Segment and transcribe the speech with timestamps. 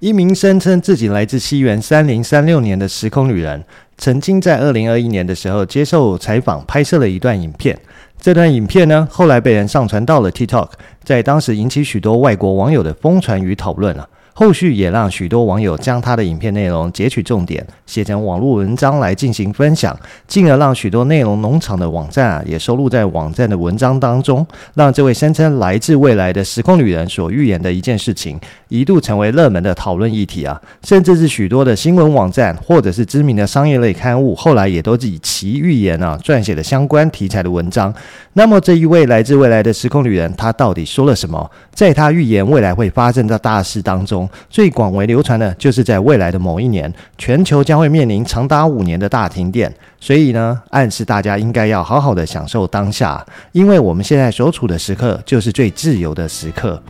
[0.00, 3.64] 一名声称自己来自西元三零三六年的时空旅人，
[3.96, 7.76] 曾经在二零二一年的时候接受采访，拍摄了一段影片。
[8.20, 10.68] 这段影片呢，后来被人上传到了 TikTok，
[11.02, 14.08] 在当时引起许多外国网友的疯传与讨论了。
[14.38, 19.98] 后续也让许多网友将他的影片内容截取重点，写成网络文章来进行分享，
[20.28, 28.38] 进而让许多内容农场的网站啊，也收录在网站的文章当中，让这位声称来自未来的时空旅人所预言的一件事情，
[28.68, 37.92] 一度成为热门的讨论议题啊，甚至是许多的新闻网站或者是知名的商业类刊物，后来也都以其预言啊撰写了相关题材的文章。
[38.34, 41.50] 那么这一位来自未来的时空旅人，他到底说了什么？
[41.74, 49.72] 在他预言未来会发生的大事当中，最广为流传的，就是在未来的某一年，全球将会面临长达五年的大停电。
[50.00, 56.82] 所以呢，暗示大家应该要好好的享受当下，因为我们现在所处的时刻，就是最自由的时刻。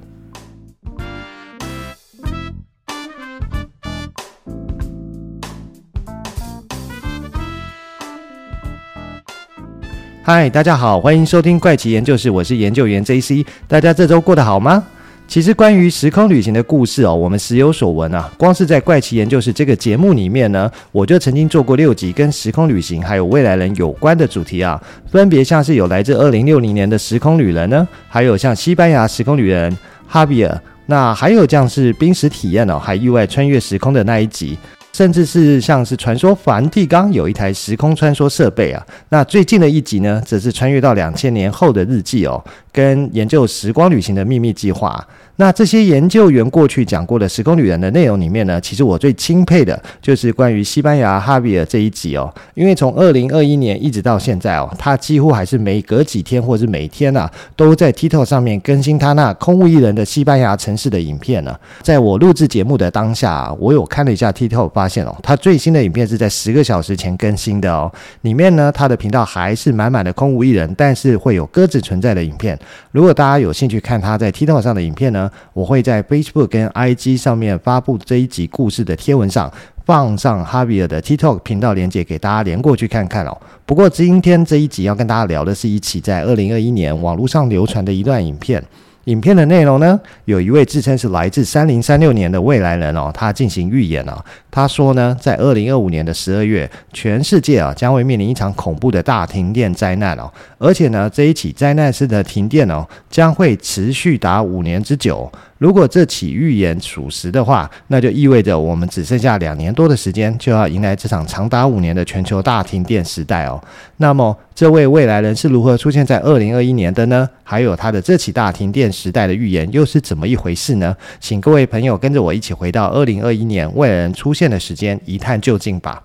[10.23, 13.47] 嗨，大家好，欢迎收听怪奇研究室，我是研究员 JC。
[13.67, 14.85] 大家这周过得好吗？
[15.29, 18.33] 其实关于时空旅行的故事哦，我们时有所闻啊。
[18.39, 29.77] 光是在《怪奇研究室》这个节目里面呢，我就曾经做过六集跟时空旅行还有未来人有关的主题啊，分别像是有来自二零六零年的时空旅人呢，还有像西班牙时空旅人
[30.07, 34.57] 哈比尔，那还有像是濒死体验哦，还意外穿越时空的那一集。
[34.93, 45.07] 甚至是像是传说梵蒂冈有一台时空穿梭设备啊，那最近的一集呢，则是穿越到两千年后的日记哦，跟研究时光旅行的秘密计划。
[45.41, 61.57] 那这些研究员过去讲过的时空旅人的内容里面呢，其实我最钦佩的就是关于西班牙哈比尔这一集哦，因为从二零二一年一直到现在哦，他几乎还是每隔几天或是每天啊，都在 TikTok 上面更新他那空无一人的西班牙城市的影片呢。
[61.83, 67.89] 在我录制节目的当下，我有看了一下 TikTok，发现哦，他最新的影片是在十个小时前更新的哦，
[68.23, 72.59] 里面呢，他的频道还是满满的空无一人，但是会有鸽子存在的影片。
[72.91, 79.53] 如果大家有兴趣看他在 TikTok 上的影片呢，我会在 Facebook 跟 IG 上面发布这一集故事的贴文上
[79.85, 83.37] 放上哈比尔的 TikTok 频道连接给大家连过去看看哦。
[83.65, 88.63] 不过今天这一集要跟大家聊的是一起在二零二一年网络上流传的一段影片。
[89.09, 94.23] 影片的内容呢，有一位自称是来自三零三六年的未来人哦，他进行预言哦。
[94.51, 105.31] 他说呢，在二零二五年的十二月，全世界啊将会面临一场恐怖的大停电灾难哦，而且呢，这一起灾难式的停电哦，将会持续达五年之久。
[105.57, 113.61] 如果这起预言属实的话，那就意味着我们只剩下两年多的时间，就要迎来这场长达五年的全球大停电时代哦。
[113.97, 117.29] 那么，这位未来人是如何出现在二零二一年的呢？
[117.43, 120.97] 还有他的这起大停电时代的预言又是怎么一回事呢？
[121.21, 126.03] 请各位朋友跟着我一起回到二零二一年未来人出现的时间，一探究竟吧。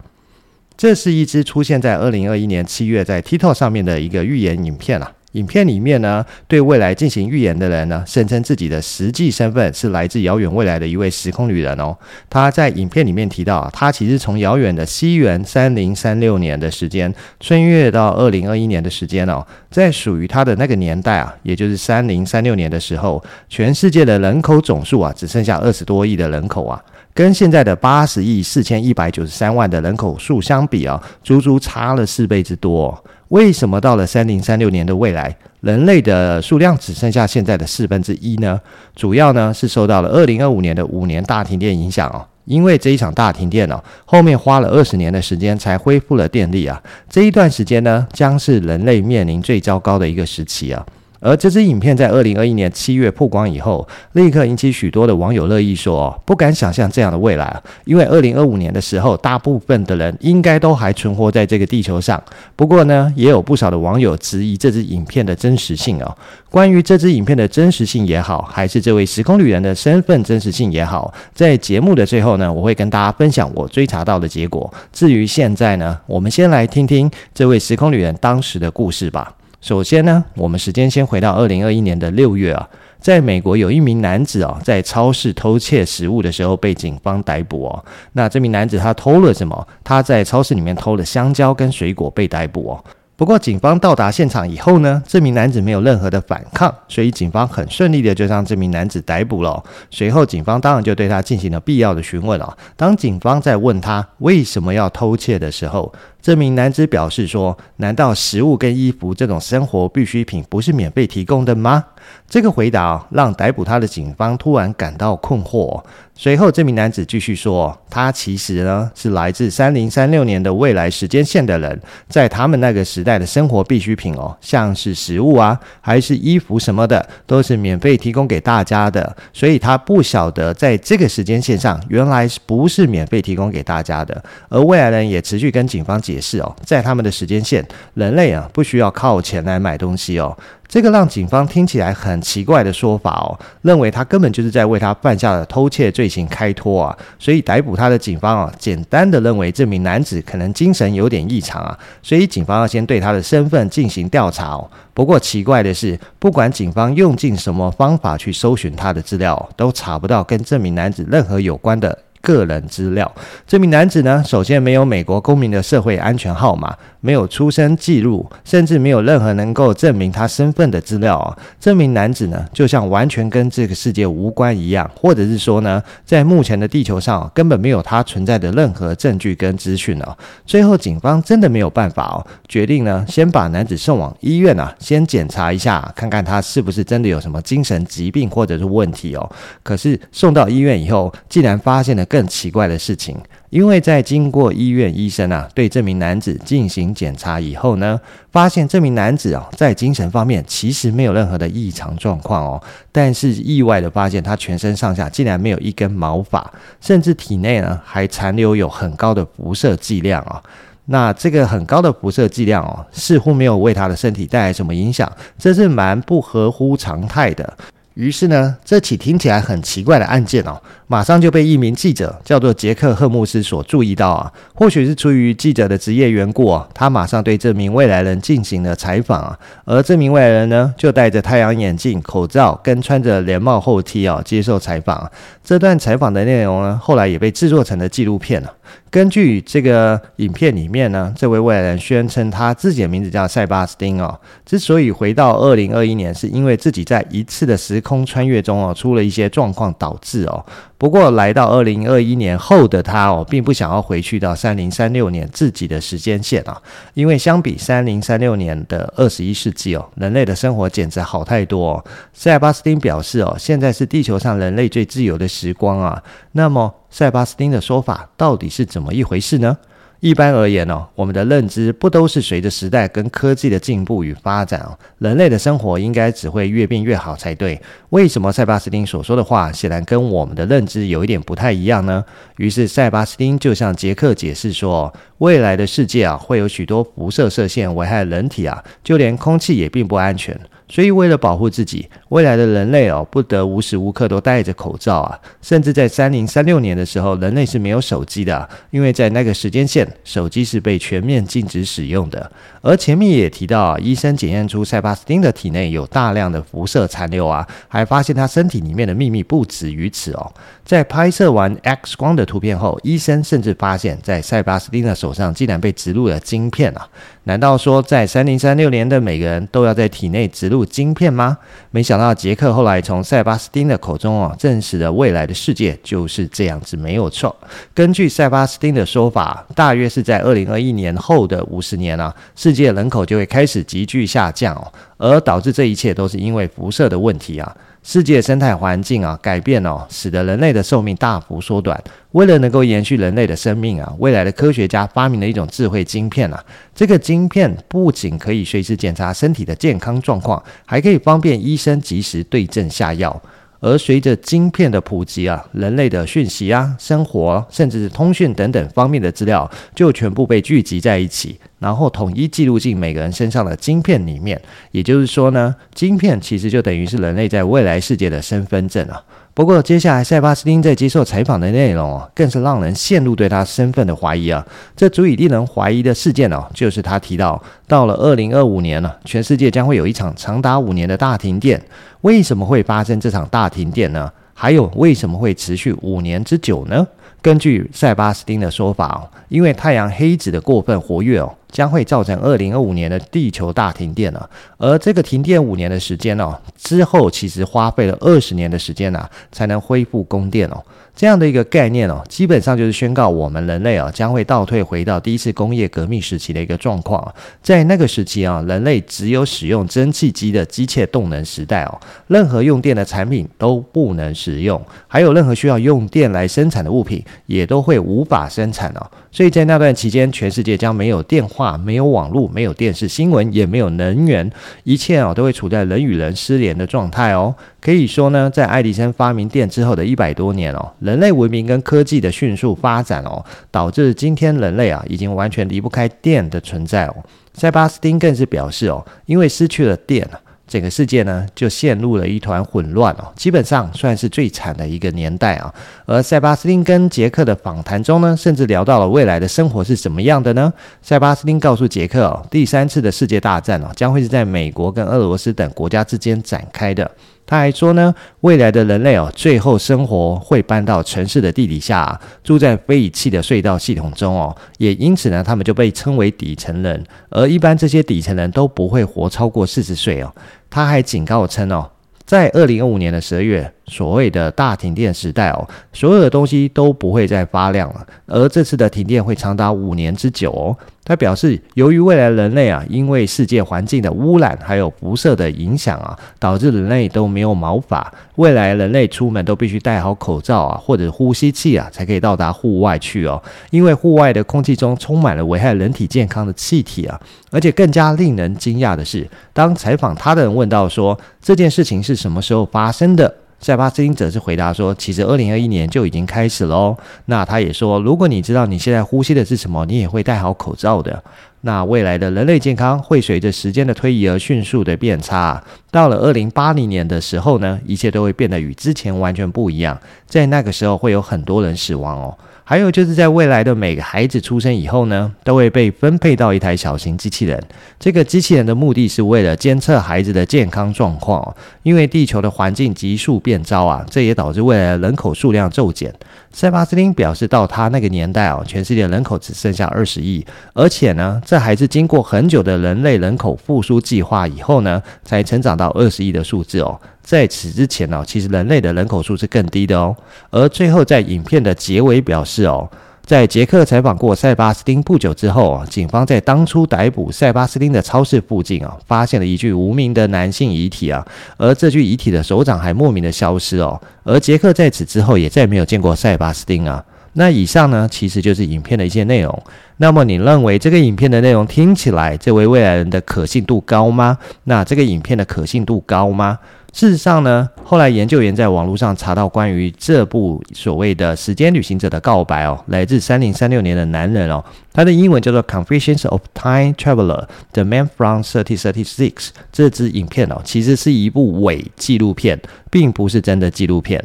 [0.78, 5.12] 这是一支出现在二零二一年七月在 TikTok 上面的一个预言影片啊。
[5.34, 11.96] 影片里面呢，对未来进行预言的人呢，声称自己的实际身份是来自遥远未来的一位时空旅人哦。
[12.30, 26.80] 他在影片里面提到，他其实从遥远的西元三零三六年的时间穿越到二零二一年的时间哦，在属于他的那个年代啊，也就是三零三六年的时候，全世界的人口总数啊，只剩下二十多亿的人口啊，
[27.14, 33.04] 跟现在的八十亿四千一百九十三万的人口数相比啊，足足差了四倍之多。
[33.30, 38.60] 为什么到了三零三六年的未来，人类的数量只剩下现在的四分之一呢？
[38.96, 42.26] 主要呢是受到了二零二五年的五年大停电影响哦。
[42.46, 46.82] 因为这一场大停电哦，后面花了二十年的时间才恢复了电力啊。
[47.10, 50.86] 这一段时间呢，将是人类面临最糟糕的一个时期啊。
[51.24, 57.62] 而这支影片在二零二一年七月曝光以后，立刻引起许多的网友热议说：“，不敢想象这样的未来！
[57.86, 62.22] 因为二零二五年的时候，大部分的人应该都还存活在这个地球上。
[62.58, 66.18] 不过呢，也有不少的网友质疑这支影片的真实性哦。
[66.50, 74.72] 关于这支影片的真实性也好，还是这位时空旅人的身份真实性也好，在节目的最后呢，我会跟大家分享我追查到的结果。
[74.92, 82.68] 至于现在呢，我们先来听听这位时空旅人当时的故事吧。”首先呢，我们时间先回到二零二一年的六月啊，
[83.00, 87.86] 在美国有一名男子啊，在超市偷窃食物的时候被警方逮捕哦。
[88.12, 89.66] 那这名男子他偷了什么？
[89.82, 92.84] 他在超市里面偷了香蕉跟水果被逮捕哦。
[93.16, 99.64] 不过，警方到达现场以后呢，这名男子没有任何的反抗，所以警方很顺利的就将这名男子逮捕了。
[99.90, 102.58] 随后，警方当然就对他进行了必要的询问了。
[102.76, 105.94] 当警方在问他为什么要偷窃的时候，
[106.24, 111.84] 这名男子表示说：“难道食物跟衣服这种生活必需品不是免费提供的吗？”
[112.30, 115.82] 这个回答让逮捕他的警方突然感到困惑。
[116.16, 121.78] 随后，这名男子继续说：“他其实呢是来自三零三六年的未来时间线的人，
[122.08, 129.16] 在他们那个时代的生活必需品哦，像是食物啊，还是衣服什么的，都是免费提供给大家的。
[129.34, 134.24] 所以他不晓得在这个时间线上，原来不是免费提供给大家的。
[134.50, 140.38] 而未来人也持续跟警方解释哦，在他们的时间线，人类啊不需要靠钱来买东西哦。”
[140.68, 154.68] 这个让警方听起来很奇怪的说法哦，认为他根本就是在为他犯下的偷窃罪行开脱啊，所以逮捕他的警方啊，简单的认为这名男子可能精神有点异常啊，所以警方要先对他的身份进行调查哦。
[154.96, 161.96] 不过奇怪的是，不管警方用尽什么方法去搜寻他的资料，都查不到跟这名男子任何有关的。
[162.24, 163.14] 个人资料，
[163.46, 171.38] 这名男子呢，首先没有美国公民的社会安全号码，没有出生记录，甚至没有任何能够证明他身份的资料啊。
[171.60, 180.18] 这名男子呢，就像完全跟这个世界无关一样，或者是说呢，在目前的地球上根本没有他存在的任何证据跟资讯哦。
[180.46, 189.30] 最后，警方真的没有办法哦，决定呢，先把男子送往医院啊，先检查一下，看看他是不是真的有什么精神疾病或者是问题哦。
[189.62, 192.08] 可是送到医院以后，竟然发现了。
[192.14, 193.18] 更奇怪的事情，
[193.50, 198.00] 因为在经过医院医生啊对这名男子进行检查以后呢，
[198.32, 210.40] 发现这名男子啊在精神方面其实没有任何的异常状况哦，但是意外的发现他全身上下竟然没有一根毛发，甚至体内呢还残留有很高的辐射剂量啊。
[210.86, 217.58] 那这个很高的辐射剂量哦，似乎没有为他的身体带来什么影响，这是蛮不合乎常态的。
[217.96, 224.32] 于是呢，这起听起来很奇怪的案件哦，马上就被一名记者叫做杰克·赫姆斯所注意到啊。
[224.56, 229.38] 或许是出于记者的职业缘故啊，他马上对这名未来人进行了采访啊。
[229.66, 235.12] 而这名未来人呢，就戴着太阳眼镜、口罩，跟穿着连帽厚 T 啊接受采访。
[235.44, 238.52] 这段采访的内容呢，后来也被制作成了纪录片了。
[238.94, 244.20] 根据这个影片里面呢，这位未来人宣称他自己的名字叫塞巴斯汀哦。
[244.46, 250.46] 之所以回到二零二一年，是因为自己在一次的时空穿越中哦，出了一些状况导致哦。
[250.78, 256.62] 不过来到二零二一年后的他哦，并不想要回去到三零三六年自己的时间线啊，
[256.94, 261.86] 因为相比三零三六年的二十一世纪哦，人类的生活简直好太多哦。
[262.14, 266.04] 塞巴斯汀表示哦，现在是地球上人类最自由的时光啊。
[266.34, 266.76] 那么。
[266.94, 269.58] 塞巴斯汀的说法到底是怎么一回事呢？
[270.00, 277.60] 一般而言哦，我们的认知不都是随着时代跟科技的进步与发展哦，人类的生活应该只会越变越好才对。
[277.90, 282.06] 为什么塞巴斯汀所说的话显然跟我们的认知有一点不太一样呢？
[282.38, 290.40] 于是塞巴斯汀就向杰克解释说，未来的世界啊会有许多辐射射线危害人体啊，就连空气也并不安全。
[290.74, 295.20] 所以，为了保护自己，未来的人类哦，不得无时无刻都戴着口罩啊。
[295.40, 302.32] 甚至在三零三六年的时候，人类是没有手机的，因为在那个时间线，手机是被全面禁止使用的。
[302.64, 310.34] 而前面也提到啊，医生检验出塞巴斯汀的体内有大量的辐射残留啊，还发现他身体里面的秘密不止于此哦。
[310.66, 316.88] 在拍摄完 X 光的图片后，医生甚至发现，在塞巴斯汀的手上竟然被植入了晶片啊！
[317.26, 321.38] 难道说，在三零三六年的每个人都要在体内植入晶片吗？
[321.72, 327.36] 没想到杰克后来从塞巴斯汀的口中啊，证实了未来的世界就是这样子，没有错。
[327.74, 337.54] 根据塞巴斯汀的说法，大约是在二零二一年后的五十年啊，世界人口就会开始急剧下降哦，而导致这一切都是因为辐射的问题啊。
[337.84, 341.82] 世界生态环境啊改变哦，使得人类的寿命大幅缩短。
[342.14, 346.42] 为了能够延续人类的生命啊，未来的科学家发明了一种智慧晶片啊。
[346.74, 353.22] 这个晶片不仅可以随时检查身体的健康状况，还可以方便医生及时对症下药。
[353.64, 364.40] 而随着晶片的普及啊，人类的讯息啊、生活甚至是通讯等等方面的资料，就全部被聚集在一起，然后统一记录进每个人身上的晶片里面。
[364.72, 369.02] 也就是说呢，晶片其实就等于是人类在未来世界的身份证啊。
[369.36, 374.46] 不过，接下来塞巴斯汀在接受采访的内容哦，更是让人陷入对他身份的怀疑啊。
[374.76, 381.60] 这足以令人怀疑的事件哦，就是他提到，到了二零二五年了，全世界将会有一场长达五年的大停电。
[382.02, 384.12] 为什么会发生这场大停电呢？
[384.36, 386.86] 还有，为什么会持续五年之久呢？
[387.20, 394.30] 根据塞巴斯汀的说法哦，因为太阳黑子的过分活跃哦，将会造成二零二五年的地球大停电了。
[394.58, 400.62] 而这个停电五年的时间哦，之后其实花费了二十年的时间呐，才能恢复供电哦。
[400.96, 407.14] 这样的一个概念哦，基本上就是宣告我们人类啊将会倒退回到第一次工业革命时期的一个状况。
[407.42, 418.92] 在那个时期啊，人类只有使用蒸汽机的机械动能时代哦，任何用电的产品都不能使用，还有任何需要用电来生产的物品也都会无法生产哦。
[419.12, 424.32] 所以在那段期间，全世界将没有电话、没有网络、没有电视新闻，也没有能源，
[424.64, 427.36] 一切啊都会处在人与人失联的状态哦。
[427.64, 436.96] 可以说呢，在爱迪生发明电之后的一百多年哦，人类文明跟科技的迅速发展哦，导致今天人类啊已经完全离不开电的存在哦。
[437.34, 440.06] 塞巴斯汀更是表示哦，因为失去了电
[440.46, 445.52] 整个世界呢，就陷入了一团混乱哦，基本上算是最惨的一个年代啊。
[445.86, 450.52] 而塞巴斯汀跟杰克的访谈中呢，甚至聊到了未来的生活是怎么样的呢？
[450.82, 456.92] 塞巴斯汀告诉杰克哦，第三次的世界大战哦，将会是在美国跟俄罗斯等国家之间展开的。
[457.34, 470.14] 他还说呢，未来的人类哦，最后生活会搬到城市的地底下，住在非遗弃的隧道系统中哦，也因此呢，他们就被称为底层人，而一般这些底层人都不会活超过四十岁哦。
[470.52, 471.68] 他还警告称哦，
[472.06, 480.56] 在二零二五年的十二月，所谓的大停电时代哦，所有的东西都不会再发亮了，而这次的停电会长达五年之久哦。
[480.86, 487.90] 他表示，由于未来人类啊，因为世界环境的污染还有辐射的影响啊，导致人类都没有毛发。
[488.18, 493.24] 未来人类出门都必须戴好口罩啊，或者呼吸器啊，才可以到达户外去哦。
[493.50, 497.00] 因为户外的空气中充满了危害人体健康的气体啊。
[497.32, 503.16] 而且更加令人惊讶的是，当采访他的人问到说，这件事情是什么时候发生的？
[503.44, 506.78] 塞巴斯汀则是回答说：“其实二零二一年就已经开始了哦。
[507.08, 511.04] 那他也说，如果你知道你现在呼吸的是什么，你也会戴好口罩的。
[511.42, 515.44] 那未来的人类健康会随着时间的推移而迅速的变差。
[515.70, 519.78] 到了二零八零年的时候呢，一切都会变得与之前完全不一样。
[520.08, 527.42] 在那个时候，会有很多人死亡哦。”还有就是在未来的每个孩子出生以后呢，都会被分配到一台小型机器人。
[527.80, 531.36] 这个机器人的目的是为了监测孩子的健康状况。
[531.64, 535.94] 因为地球的环境急速变糟啊，这也导致未来人口数量骤减。
[536.34, 546.78] 塞巴斯汀表示，到他那个年代哦，全世界人口只剩下二十亿，而且呢，这还是经过很久的人类人口复苏计划以后呢，才成长到二十亿的数字哦。
[547.04, 549.96] 在此之前呢，其实人类的人口数是更低的哦。
[550.32, 552.68] 而最后在影片的结尾表示哦，
[553.06, 561.06] 在杰克采访过塞巴斯汀不久之后啊，警方在当初逮捕塞巴斯汀的超市附近啊，发现了一具无名的男性遗体啊，
[561.36, 563.80] 而这具遗体的手掌还莫名的消失哦。
[564.04, 566.84] 而杰克在此之后也再没有见过塞巴斯汀啊。
[567.14, 569.44] 那以上呢，其实就是影片的一些内容。
[569.78, 574.18] 那么你认为这个影片的内容听起来，这位未来人的可信度高吗？
[574.46, 576.40] 那这个影片的可信度高吗？
[576.72, 584.44] 事实上呢，后来研究员在网络上查到关于这部所谓的时间旅行者的告白哦，来自三零三六年的男人哦，
[584.74, 589.14] 他的英文叫做《Confessions of Time Traveler: The Man from Thirty Thirty Six》。
[589.52, 592.40] 这支影片哦，其实是一部伪纪录片，
[592.72, 594.04] 并不是真的纪录片。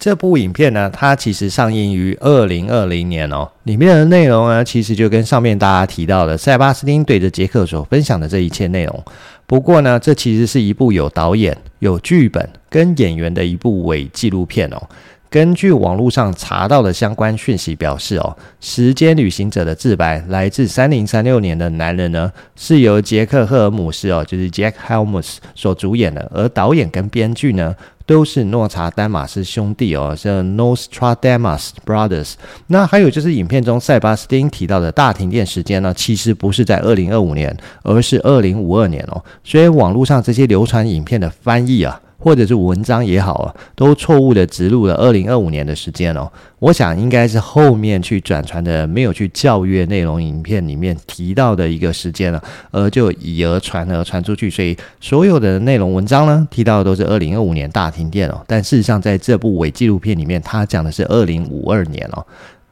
[0.00, 9.04] 这部影片呢，它其实上映于二零二零年哦，里面的内容呢，其实就跟上面大家提到的塞巴斯汀对着杰克所分享的这一切内容。
[9.46, 14.80] 不过呢，这其实是一部有导演、有剧本跟演员的一部伪纪录片哦。
[15.28, 27.76] 根据网络上查到的相关讯息表示哦，时间旅行者的自白来自三零三六年的男人呢，是由杰克·赫尔姆斯哦，就是 Jack Helmus 所主演的，而导演跟编剧呢，
[28.10, 32.32] 都是诺查丹马斯兄弟哦，是 Nostradamus Brothers。
[32.66, 39.22] 那还有就是影片中塞巴斯汀提到的大停电时间呢，其实不是在二零二五年，而是二零五二年哦。
[39.44, 42.00] 所以网络上这些流传影片的翻译啊。
[42.20, 46.30] 或者是文章也好啊，都错误的植入了二零二五年的时间哦。
[46.58, 58.42] 我想应该是后面去转传的没有去校阅内容影片里面提到的一个时间了，而就以讹传讹传出去，所以所有的内容文章呢，提到的都是二零二五年大停电哦。
[58.46, 62.22] 但事实上在这部伪纪录片里面，他讲的是二零五二年哦。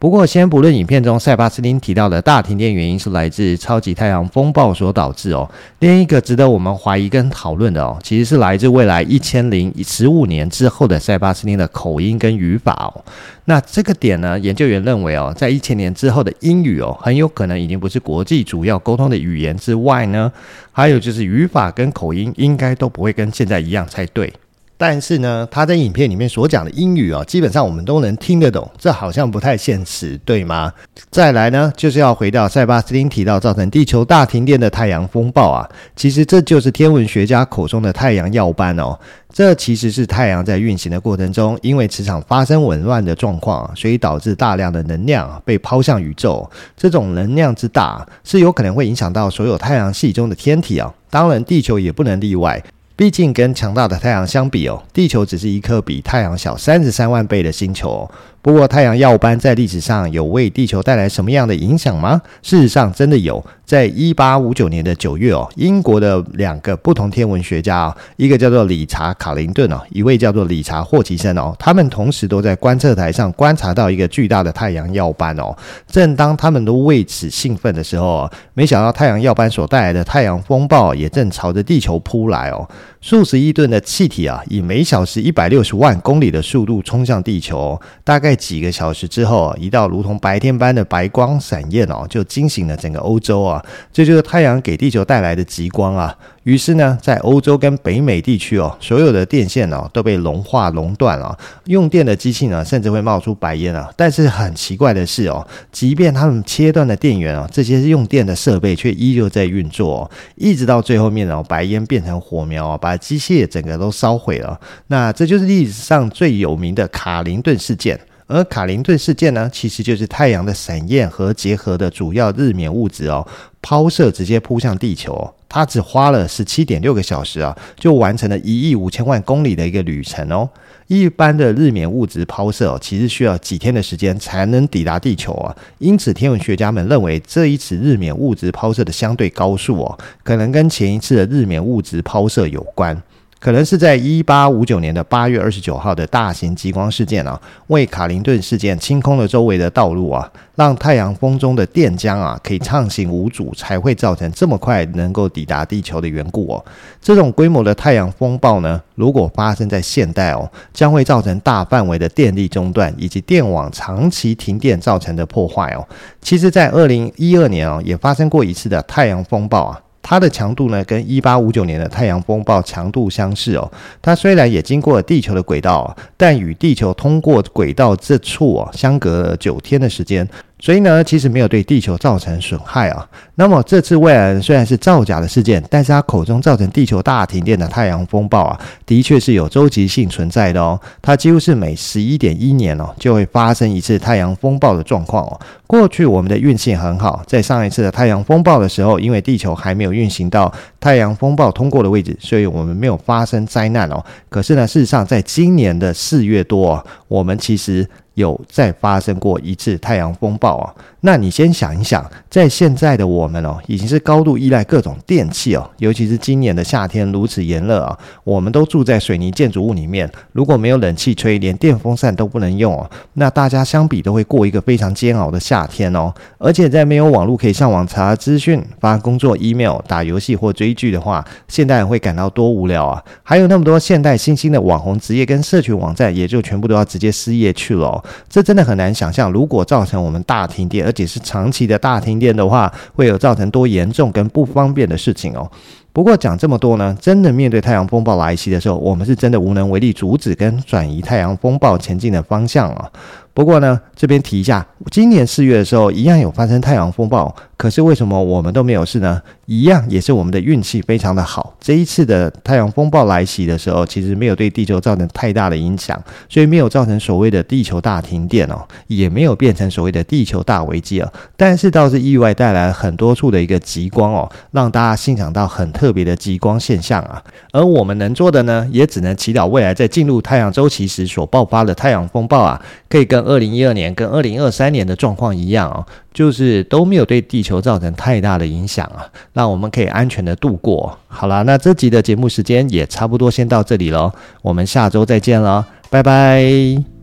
[0.01, 5.51] 不过，先不论影片中塞巴斯汀提到的大停电原因是来自超级太阳风暴所导致哦，
[5.81, 13.05] 另一个值得我们怀疑跟讨论的哦，其实是来自未来一千零十五年之后的塞巴斯汀的口音跟语法哦。
[13.47, 20.31] 那这个点呢，研究员认为哦，在一千年之后的英语哦，很有可能已经不是国际主要沟通的语言之外呢，
[20.71, 24.33] 还有就是语法跟口音应该都不会跟现在一样才对。
[24.81, 30.73] 但是呢，他在影片里面所讲的英语啊，基本上我们都能听得懂，这好像不太现实，对吗？
[31.11, 38.97] 再来呢，就是要回到塞巴斯汀提到造成地球大停电的太阳风暴啊，其实这就是天文学家口中的太阳耀斑哦。
[39.31, 46.49] 这其实是太阳在运行的过程中，因为磁场发生紊乱的状况，所以导致大量的能量被抛向宇宙。
[46.77, 50.93] 这种能量之大，是有可能会影响到所有太阳系中的天体啊。
[51.11, 52.63] 当然，地球也不能例外。
[52.99, 58.11] 毕竟跟强大的太阳相比哦，地球只是一颗比太阳小三十三万倍的星球哦。
[58.49, 62.23] 不过，太阳耀斑在历史上有为地球带来什么样的影响吗？
[62.41, 63.45] 事实上，真的有。
[63.67, 75.55] 在一八五九年的九月哦，英国的两个不同天文学家哦，一个叫做理查·卡林顿哦，一位叫做理查·霍奇森哦，他们同时都在观测台上观察到一个巨大的太阳耀斑哦。
[75.87, 82.67] 正当他们都为此兴奋的时候，没想到太阳耀斑所带来的太阳风暴也正朝着地球扑来哦。
[83.03, 93.63] 数十亿吨的气体啊，以每小时一百六十万公里的速度冲向地球，大概几个小时之后啊，一道如同白天般的白光闪焰哦，就惊醒了整个欧洲啊。
[93.93, 96.17] 这就是太阳给地球带来的极光啊！
[96.49, 101.37] 于是呢，在欧洲跟北美地区哦，所有的电线哦都被融化熔断了，
[101.67, 103.93] 用电的机器呢甚至会冒出白烟啊！
[103.95, 114.59] 但是很奇怪的是哦，即便他们切断了电源哦，这些用电的设备却依旧在运作，哦一直到最后面哦，白烟变成火苗啊，把机械整个都烧毁了。
[114.87, 118.01] 那这就是历史上最有名的卡林顿事件。
[118.31, 123.27] 而卡林顿事件呢，其实就是太阳的闪焰和结合的主要日冕物质哦，
[123.61, 130.49] 抛射直接扑向地球，它只花了十七点六个小时啊，就完成了一亿五千万公里的一个旅程哦。
[130.87, 142.97] 一般的日冕物质抛射哦，其实需要几天的时间才能抵达地球啊，因此天文学家们认为这一次日冕物质抛射的相对高速哦，可能跟前一次的日冕物质抛射有关。
[143.41, 156.65] 可能是在一八五九年的八月二十九号的大型极光事件啊，为卡林顿事件清空了周围的道路啊，让太阳风中的电浆啊可以畅行无阻，才会造成这么快能够抵达地球的缘故哦。
[157.01, 165.87] 这种规模的太阳风暴呢，如果发生在现代哦，将会造成大范围的电力中断以及电网长期停电造成的破坏哦。
[166.21, 169.81] 其实，在二零一二年哦，也发生过一次的太阳风暴啊。
[170.09, 173.71] 它的强度呢，跟一八五九年的太阳风暴强度相似哦。
[174.01, 180.27] 它虽然也经过了地球的轨道，但与地球通过轨道这处哦，相隔了九天的时间。
[180.61, 183.09] 所以呢，其实没有对地球造成损害啊。
[183.37, 190.81] 那么这次蔚蓝虽然是造假的事件，但是他口中造成地球大停电的太阳风暴啊，的确是有周期性存在的哦。
[191.01, 195.41] 它几乎是每十一点一年哦，就会发生一次太阳风暴的状况哦。
[195.69, 204.05] 过去我们的运气很好，在上一次的太阳风暴的时候，因为地球还没有运行到太阳风暴通过的位置，所以我们没有发生灾难哦。
[204.29, 207.89] 可是呢，事实上在今年的四月多啊，我们其实。
[208.19, 210.75] 有再发生过一次太阳风暴啊？
[211.01, 226.13] 那你先想一想，在现在的我们哦，已经是高度依赖各种电器哦，尤其是今年的夏天如此炎热啊，我们都住在水泥建筑物里面，如果没有冷气吹，连电风扇都不能用哦，那大家相比都会过一个非常煎熬的夏天哦。
[226.39, 233.03] 而且在没有网络可以上网查资讯、发工作 email、打游戏或追剧的话，现代人会感到多无聊啊！
[233.23, 238.05] 还有那么多现代新兴的网红职业跟社群网站，也就全部都要直接失业去了哦。
[238.29, 245.51] 这真的很难想象，如果造成我们大停电，而且是长期的大停电的话，会有造成多严重跟不方便的事情哦。
[245.93, 252.89] 不过讲这么多呢，真的面对太阳风暴来袭的时候，我们是真的无能为力阻止跟转移太阳风暴前进的方向啊。
[253.35, 259.23] 不过呢，这边提一下，今年四月的时候一样有发生太阳风暴，可是为什么我们都没有事呢？
[259.47, 261.55] 一样也是我们的运气非常的好。
[261.61, 265.97] 这一次的太阳风暴来袭的时候，其实没有对地球造成太大的影响，
[266.29, 271.09] 所以没有造成所谓的地球大停电哦，也没有变成所谓的地球大危机啊。
[271.37, 277.23] 但是倒是意外带来很多处的一个极光哦，让大家欣赏到很特别的极光现象啊。
[277.53, 290.99] 而我们能做的呢，也只能祈祷未来在进入太阳周期时所爆发的太阳风暴啊，可以跟二零一二年跟二零二三年的状况一样哦，就是都没有对地球造成太大的影响啊，让我们可以安全的度过。
[291.07, 294.13] 好啦，那这集的节目时间也差不多，先到这里喽，
[294.43, 296.98] 我们下周再见了，拜拜。